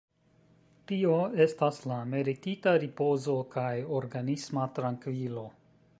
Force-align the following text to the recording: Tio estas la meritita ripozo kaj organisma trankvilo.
Tio 0.91 1.17
estas 1.45 1.81
la 1.91 1.99
meritita 2.13 2.73
ripozo 2.85 3.35
kaj 3.55 3.69
organisma 4.01 4.69
trankvilo. 4.79 5.49